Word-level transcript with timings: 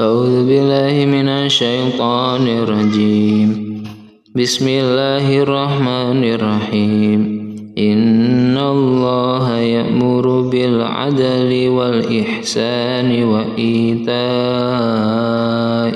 أعوذ 0.00 0.48
بالله 0.48 1.04
من 1.04 1.28
الشيطان 1.28 2.48
الرجيم. 2.48 3.48
بسم 4.36 4.68
الله 4.68 5.42
الرحمن 5.42 6.24
الرحيم. 6.24 7.20
إن 7.78 8.58
الله 8.58 9.56
يأمر 9.56 10.40
بالعدل 10.40 11.68
والإحسان 11.68 13.24
وإيتاء 13.24 14.16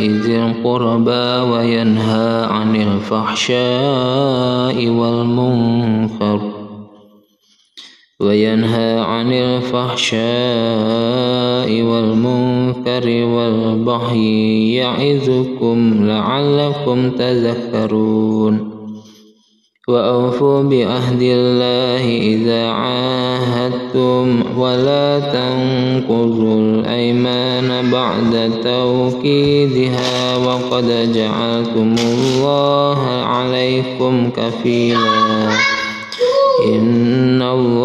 ذي 0.00 0.36
القربى 0.36 1.50
وينهى 1.52 2.44
عن 2.44 2.76
الفحشاء 2.76 3.56
والمنكر. 4.88 6.65
وينهى 8.20 9.00
عن 9.00 9.32
الفحشاء 9.32 10.22
والمنكر 11.82 13.06
والبغي 13.24 14.74
يعظكم 14.74 16.06
لعلكم 16.06 17.10
تذكرون. 17.10 18.70
وأوفوا 19.88 20.62
بعهد 20.62 21.22
الله 21.22 22.04
إذا 22.18 22.66
عاهدتم 22.68 24.42
ولا 24.58 25.18
تنقضوا 25.20 26.60
الأيمان 26.60 27.90
بعد 27.90 28.50
توكيدها 28.64 30.36
وقد 30.36 31.12
جعلتم 31.14 31.94
الله 31.98 32.98
عليكم 33.24 34.30
كفيلاً. 34.30 35.76
إن 36.64 37.42
الله 37.42 37.75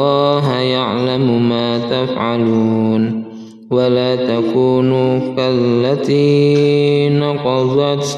تفعلون 2.32 3.24
ولا 3.72 4.16
تكونوا 4.16 5.36
كالتي 5.36 7.10
نقضت 7.10 8.18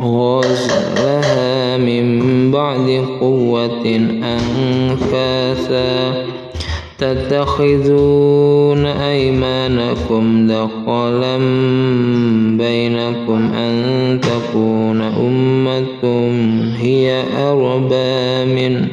غزلها 0.00 1.76
من 1.76 2.50
بعد 2.50 3.04
قوة 3.20 3.86
أنفاسا. 4.22 6.14
تتخذون 6.98 8.86
أيمانكم 8.86 10.46
دخلا 10.46 11.36
بينكم 12.58 13.50
أن 13.54 14.20
تكون 14.20 15.00
أمة 15.00 16.04
هي 16.78 17.24
أربى 17.38 18.44
من 18.54 18.86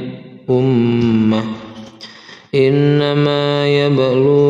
أمة. 0.49 1.43
إنما 2.55 3.67
يبلوكم 3.67 4.40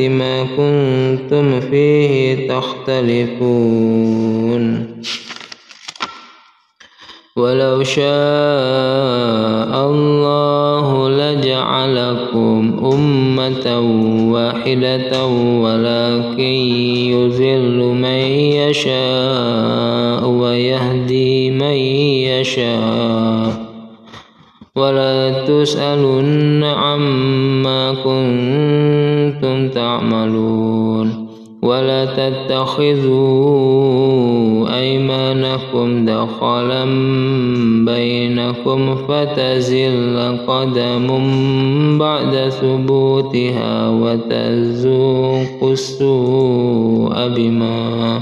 ما 0.00 0.42
كنتم 0.42 1.60
فيه 1.60 2.48
تختلفون. 2.48 4.14
ولو 7.36 7.82
شاء 7.82 8.04
الله 9.90 11.08
لجعلكم 11.08 12.80
أمة 12.92 13.80
واحدة 14.32 15.26
ولكن 15.64 16.54
يذل 17.12 17.78
من 17.78 18.22
يشاء 18.62 20.28
ويهدي 20.28 21.50
من 21.50 21.76
يشاء. 22.30 23.64
ولا 24.76 25.46
تسألن 25.46 26.64
عما 26.64 27.90
كنتم 27.90 29.03
تعملون 29.94 31.28
ولا 31.62 32.04
تتخذوا 32.04 33.14
أيمانكم 34.78 36.04
دخلا 36.04 36.84
بينكم 37.84 38.94
فتزل 38.94 40.38
قدم 40.46 41.08
بعد 41.98 42.48
ثبوتها 42.48 43.88
وتذوقوا 43.88 45.72
السوء 45.72 47.28
بما 47.28 48.20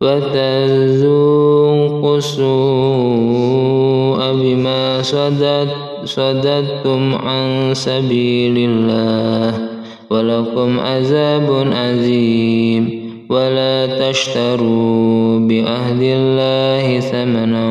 وتذوقوا 0.00 1.16
السوء 2.16 3.52
بما 4.32 5.02
صددتم 6.04 7.14
عن 7.14 7.70
سبيل 7.74 8.54
الله 8.70 9.71
ولكم 10.12 10.80
عذاب 10.80 11.66
عظيم 11.72 13.02
ولا 13.30 13.86
تشتروا 13.86 15.38
بعهد 15.48 16.02
الله 16.02 17.00
ثمنا 17.00 17.66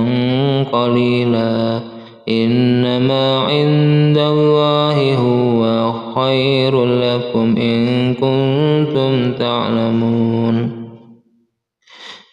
قليلا. 0.72 1.81
إنما 2.29 3.40
عند 3.40 4.18
الله 4.18 5.16
هو 5.16 5.91
خير 6.16 6.85
لكم 6.85 7.56
إن 7.57 8.13
كنتم 8.13 9.34
تعلمون. 9.40 10.81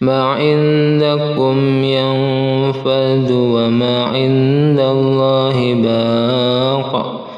ما 0.00 0.22
عندكم 0.22 1.84
ينفذ 1.84 3.32
وما 3.32 4.04
عند 4.04 4.80
الله 4.80 5.07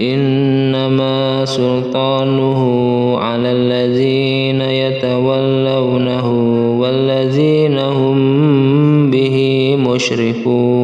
إنما 0.00 1.44
سلطانه 1.44 2.62
على 3.18 3.52
الذين 3.52 4.60
يتولونه 4.60 6.28
والذين 6.80 7.78
هم 7.78 9.10
به 9.10 9.76
مشركون. 9.76 10.75